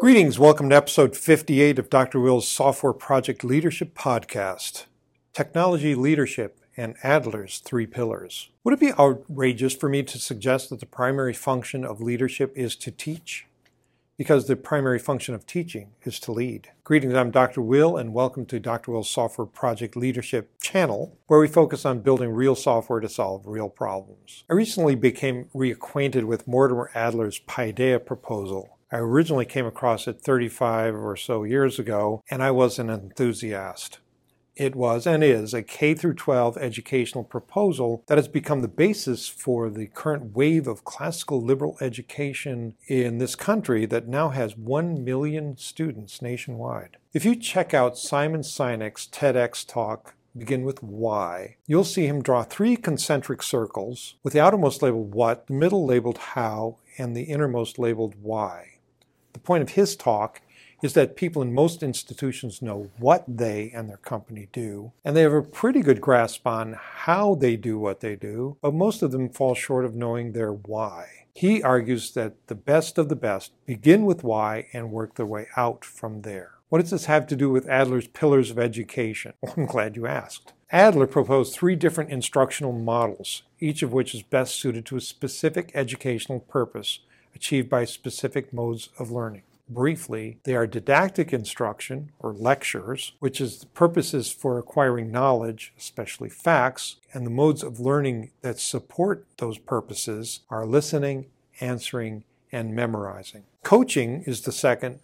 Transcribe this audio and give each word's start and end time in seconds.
Greetings. 0.00 0.38
Welcome 0.38 0.70
to 0.70 0.76
episode 0.76 1.16
58 1.16 1.76
of 1.76 1.90
Dr. 1.90 2.20
Will's 2.20 2.46
Software 2.46 2.92
Project 2.92 3.42
Leadership 3.42 3.98
Podcast 3.98 4.84
Technology 5.32 5.96
Leadership 5.96 6.60
and 6.76 6.94
Adler's 7.02 7.58
Three 7.58 7.84
Pillars. 7.84 8.48
Would 8.62 8.74
it 8.74 8.80
be 8.80 8.92
outrageous 8.92 9.74
for 9.74 9.88
me 9.88 10.04
to 10.04 10.18
suggest 10.18 10.70
that 10.70 10.78
the 10.78 10.86
primary 10.86 11.34
function 11.34 11.84
of 11.84 12.00
leadership 12.00 12.52
is 12.54 12.76
to 12.76 12.92
teach? 12.92 13.48
Because 14.16 14.46
the 14.46 14.54
primary 14.54 15.00
function 15.00 15.34
of 15.34 15.46
teaching 15.46 15.90
is 16.04 16.20
to 16.20 16.32
lead. 16.32 16.70
Greetings, 16.84 17.14
I'm 17.14 17.32
Dr. 17.32 17.60
Will, 17.60 17.96
and 17.96 18.14
welcome 18.14 18.46
to 18.46 18.60
Dr. 18.60 18.92
Will's 18.92 19.10
Software 19.10 19.46
Project 19.46 19.96
Leadership 19.96 20.52
channel, 20.62 21.18
where 21.26 21.40
we 21.40 21.48
focus 21.48 21.84
on 21.84 22.02
building 22.02 22.30
real 22.30 22.54
software 22.54 23.00
to 23.00 23.08
solve 23.08 23.42
real 23.46 23.68
problems. 23.68 24.44
I 24.48 24.54
recently 24.54 24.94
became 24.94 25.46
reacquainted 25.52 26.22
with 26.22 26.46
Mortimer 26.46 26.88
Adler's 26.94 27.40
Paideia 27.40 27.98
proposal. 27.98 28.77
I 28.90 28.98
originally 28.98 29.44
came 29.44 29.66
across 29.66 30.08
it 30.08 30.20
35 30.22 30.94
or 30.94 31.14
so 31.14 31.44
years 31.44 31.78
ago, 31.78 32.22
and 32.30 32.42
I 32.42 32.50
was 32.50 32.78
an 32.78 32.88
enthusiast. 32.88 33.98
It 34.56 34.74
was 34.74 35.06
and 35.06 35.22
is 35.22 35.54
a 35.54 35.62
K 35.62 35.94
through 35.94 36.14
12 36.14 36.56
educational 36.56 37.22
proposal 37.22 38.02
that 38.06 38.18
has 38.18 38.26
become 38.26 38.60
the 38.60 38.66
basis 38.66 39.28
for 39.28 39.68
the 39.68 39.86
current 39.86 40.34
wave 40.34 40.66
of 40.66 40.84
classical 40.84 41.40
liberal 41.40 41.76
education 41.80 42.74
in 42.88 43.18
this 43.18 43.36
country 43.36 43.86
that 43.86 44.08
now 44.08 44.30
has 44.30 44.56
1 44.56 45.04
million 45.04 45.56
students 45.58 46.22
nationwide. 46.22 46.96
If 47.12 47.24
you 47.24 47.36
check 47.36 47.74
out 47.74 47.98
Simon 47.98 48.40
Sinek's 48.40 49.06
TEDx 49.06 49.66
talk 49.66 50.14
begin 50.36 50.64
with 50.64 50.82
why, 50.82 51.56
you'll 51.66 51.84
see 51.84 52.06
him 52.06 52.22
draw 52.22 52.42
three 52.42 52.76
concentric 52.76 53.42
circles, 53.42 54.14
with 54.22 54.32
the 54.32 54.40
outermost 54.40 54.82
labeled 54.82 55.14
what, 55.14 55.46
the 55.46 55.52
middle 55.52 55.84
labeled 55.84 56.18
how, 56.18 56.78
and 56.96 57.16
the 57.16 57.24
innermost 57.24 57.78
labeled 57.78 58.14
why. 58.20 58.77
Point 59.48 59.62
of 59.62 59.70
his 59.70 59.96
talk 59.96 60.42
is 60.82 60.92
that 60.92 61.16
people 61.16 61.40
in 61.40 61.54
most 61.54 61.82
institutions 61.82 62.60
know 62.60 62.90
what 62.98 63.24
they 63.26 63.72
and 63.74 63.88
their 63.88 63.96
company 63.96 64.50
do, 64.52 64.92
and 65.02 65.16
they 65.16 65.22
have 65.22 65.32
a 65.32 65.40
pretty 65.40 65.80
good 65.80 66.02
grasp 66.02 66.46
on 66.46 66.78
how 66.78 67.34
they 67.34 67.56
do 67.56 67.78
what 67.78 68.00
they 68.00 68.14
do, 68.14 68.58
but 68.60 68.74
most 68.74 69.00
of 69.00 69.10
them 69.10 69.30
fall 69.30 69.54
short 69.54 69.86
of 69.86 69.94
knowing 69.94 70.32
their 70.32 70.52
why. 70.52 71.24
He 71.34 71.62
argues 71.62 72.10
that 72.10 72.34
the 72.48 72.54
best 72.54 72.98
of 72.98 73.08
the 73.08 73.16
best 73.16 73.52
begin 73.64 74.04
with 74.04 74.22
why 74.22 74.66
and 74.74 74.92
work 74.92 75.14
their 75.14 75.24
way 75.24 75.46
out 75.56 75.82
from 75.82 76.20
there. 76.20 76.50
What 76.68 76.82
does 76.82 76.90
this 76.90 77.06
have 77.06 77.26
to 77.28 77.34
do 77.34 77.48
with 77.48 77.70
Adler's 77.70 78.08
pillars 78.08 78.50
of 78.50 78.58
education? 78.58 79.32
Well, 79.40 79.54
I'm 79.56 79.64
glad 79.64 79.96
you 79.96 80.06
asked. 80.06 80.52
Adler 80.70 81.06
proposed 81.06 81.54
three 81.54 81.74
different 81.74 82.10
instructional 82.10 82.74
models, 82.74 83.44
each 83.60 83.82
of 83.82 83.94
which 83.94 84.14
is 84.14 84.22
best 84.22 84.56
suited 84.56 84.84
to 84.84 84.98
a 84.98 85.00
specific 85.00 85.70
educational 85.74 86.40
purpose 86.40 87.00
achieved 87.38 87.68
by 87.68 87.84
specific 87.84 88.52
modes 88.52 88.88
of 88.98 89.10
learning 89.12 89.42
briefly, 89.68 90.38
they 90.44 90.54
are 90.54 90.66
didactic 90.66 91.32
instruction 91.32 92.10
or 92.18 92.32
lectures, 92.32 93.12
which 93.18 93.40
is 93.40 93.58
the 93.58 93.66
purposes 93.66 94.32
for 94.32 94.58
acquiring 94.58 95.10
knowledge, 95.10 95.72
especially 95.78 96.28
facts, 96.28 96.96
and 97.12 97.24
the 97.24 97.30
modes 97.30 97.62
of 97.62 97.80
learning 97.80 98.30
that 98.42 98.58
support 98.58 99.26
those 99.38 99.58
purposes 99.58 100.40
are 100.50 100.66
listening, 100.66 101.26
answering, 101.60 102.24
and 102.50 102.74
memorizing. 102.74 103.44
Coaching 103.62 104.22
is 104.22 104.42
the 104.42 104.52
second, 104.52 105.00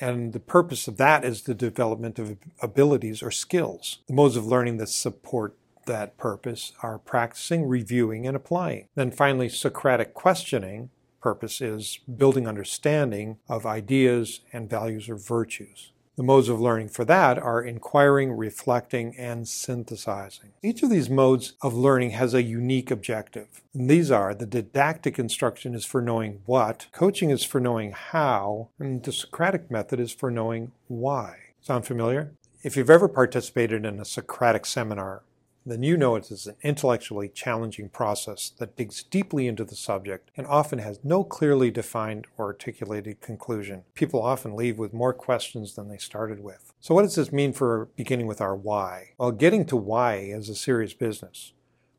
and 0.00 0.32
the 0.32 0.40
purpose 0.40 0.86
of 0.86 0.96
that 0.98 1.24
is 1.24 1.42
the 1.42 1.54
development 1.54 2.18
of 2.18 2.36
abilities 2.60 3.22
or 3.22 3.30
skills. 3.30 3.98
The 4.06 4.14
modes 4.14 4.36
of 4.36 4.46
learning 4.46 4.76
that 4.78 4.88
support 4.88 5.56
that 5.86 6.16
purpose 6.18 6.72
are 6.82 6.98
practicing, 6.98 7.66
reviewing, 7.66 8.26
and 8.26 8.36
applying. 8.36 8.88
Then 8.94 9.10
finally, 9.10 9.48
Socratic 9.48 10.14
questioning 10.14 10.90
purpose 11.26 11.60
is 11.60 11.98
building 12.22 12.46
understanding 12.46 13.36
of 13.48 13.66
ideas 13.66 14.42
and 14.52 14.70
values 14.70 15.08
or 15.08 15.16
virtues. 15.16 15.90
The 16.14 16.22
modes 16.22 16.48
of 16.48 16.60
learning 16.60 16.90
for 16.90 17.04
that 17.04 17.36
are 17.36 17.60
inquiring, 17.60 18.30
reflecting, 18.30 19.12
and 19.18 19.48
synthesizing. 19.48 20.52
Each 20.62 20.84
of 20.84 20.90
these 20.90 21.10
modes 21.10 21.54
of 21.62 21.74
learning 21.74 22.12
has 22.12 22.32
a 22.32 22.44
unique 22.44 22.92
objective. 22.92 23.60
And 23.74 23.90
these 23.90 24.12
are 24.12 24.36
the 24.36 24.46
didactic 24.46 25.18
instruction 25.18 25.74
is 25.74 25.84
for 25.84 26.00
knowing 26.00 26.42
what, 26.46 26.86
coaching 26.92 27.30
is 27.30 27.42
for 27.42 27.60
knowing 27.60 27.90
how, 27.90 28.68
and 28.78 29.02
the 29.02 29.10
Socratic 29.10 29.68
method 29.68 29.98
is 29.98 30.12
for 30.12 30.30
knowing 30.30 30.70
why. 30.86 31.38
Sound 31.60 31.86
familiar? 31.86 32.34
If 32.62 32.76
you've 32.76 32.88
ever 32.88 33.08
participated 33.08 33.84
in 33.84 33.98
a 33.98 34.04
Socratic 34.04 34.64
seminar, 34.64 35.22
then 35.66 35.82
you 35.82 35.96
know 35.96 36.16
it 36.16 36.30
is 36.30 36.46
an 36.46 36.56
intellectually 36.62 37.28
challenging 37.28 37.88
process 37.88 38.52
that 38.58 38.76
digs 38.76 39.02
deeply 39.02 39.48
into 39.48 39.64
the 39.64 39.74
subject 39.74 40.30
and 40.36 40.46
often 40.46 40.78
has 40.78 41.00
no 41.02 41.24
clearly 41.24 41.70
defined 41.70 42.26
or 42.38 42.46
articulated 42.46 43.20
conclusion. 43.20 43.82
People 43.94 44.22
often 44.22 44.54
leave 44.54 44.78
with 44.78 44.94
more 44.94 45.12
questions 45.12 45.74
than 45.74 45.88
they 45.88 45.98
started 45.98 46.40
with. 46.40 46.72
So, 46.80 46.94
what 46.94 47.02
does 47.02 47.16
this 47.16 47.32
mean 47.32 47.52
for 47.52 47.88
beginning 47.96 48.26
with 48.26 48.40
our 48.40 48.54
why? 48.54 49.10
Well, 49.18 49.32
getting 49.32 49.64
to 49.66 49.76
why 49.76 50.16
is 50.16 50.48
a 50.48 50.54
serious 50.54 50.94
business. 50.94 51.52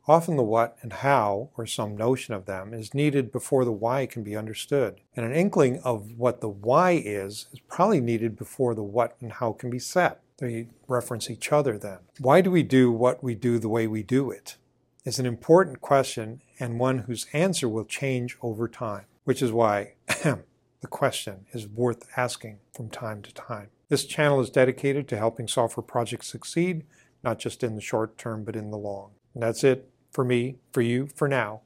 Often 0.08 0.38
the 0.38 0.44
what 0.44 0.78
and 0.82 0.94
how, 0.94 1.50
or 1.58 1.66
some 1.66 1.98
notion 1.98 2.34
of 2.34 2.46
them, 2.46 2.74
is 2.74 2.94
needed 2.94 3.30
before 3.30 3.66
the 3.66 3.74
why 3.74 4.06
can 4.06 4.24
be 4.24 4.38
understood. 4.38 5.02
And 5.18 5.26
an 5.26 5.34
inkling 5.34 5.80
of 5.80 6.18
what 6.18 6.40
the 6.40 6.48
why 6.48 6.92
is 6.92 7.48
is 7.52 7.60
probably 7.68 8.00
needed 8.00 8.38
before 8.38 8.74
the 8.74 8.84
what 8.84 9.18
and 9.20 9.34
how 9.34 9.52
can 9.52 9.70
be 9.70 9.80
set. 9.80 10.22
They 10.38 10.68
reference 10.88 11.30
each 11.30 11.52
other 11.52 11.78
then. 11.78 12.00
Why 12.20 12.42
do 12.42 12.52
we 12.52 12.64
do 12.64 12.92
what 12.92 13.24
we 13.24 13.36
do 13.36 13.58
the 13.58 13.70
way 13.70 13.88
we 13.88 14.04
do 14.04 14.30
it? 14.30 14.58
Is 15.04 15.20
an 15.20 15.26
important 15.26 15.82
question 15.82 16.42
and 16.60 16.80
one 16.80 17.00
whose 17.00 17.28
answer 17.34 17.68
will 17.68 17.86
change 17.86 18.38
over 18.42 18.68
time, 18.68 19.06
which 19.24 19.42
is 19.42 19.52
why 19.52 19.94
the 20.08 20.88
question 20.90 21.46
is 21.54 21.68
worth 21.68 22.08
asking 22.18 22.60
from 22.74 22.90
time 22.90 23.22
to 23.24 23.34
time. 23.34 23.70
This 23.90 24.06
channel 24.06 24.42
is 24.42 24.50
dedicated 24.50 25.08
to 25.08 25.18
helping 25.18 25.48
software 25.48 25.84
projects 25.84 26.28
succeed, 26.28 26.84
not 27.24 27.40
just 27.40 27.64
in 27.64 27.76
the 27.76 27.82
short 27.82 28.18
term, 28.18 28.44
but 28.44 28.56
in 28.56 28.70
the 28.70 28.78
long. 28.78 29.12
And 29.34 29.42
that's 29.42 29.64
it 29.64 29.90
for 30.12 30.26
me, 30.26 30.58
for 30.72 30.82
you, 30.82 31.08
for 31.16 31.28
now. 31.28 31.62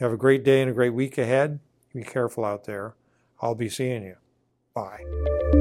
Have 0.00 0.12
a 0.12 0.16
great 0.16 0.44
day 0.44 0.60
and 0.60 0.70
a 0.70 0.74
great 0.74 0.94
week 0.94 1.16
ahead. 1.16 1.60
Be 1.94 2.02
careful 2.02 2.44
out 2.44 2.64
there. 2.64 2.94
I'll 3.40 3.54
be 3.54 3.68
seeing 3.68 4.02
you. 4.02 4.16
Bye. 4.74 5.53